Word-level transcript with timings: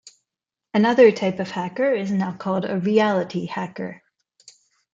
Another 0.73 1.11
type 1.11 1.37
of 1.39 1.51
hacker 1.51 1.91
is 1.93 2.09
now 2.09 2.33
called 2.35 2.65
a 2.65 2.79
reality 2.79 3.45
hacker. 3.45 4.01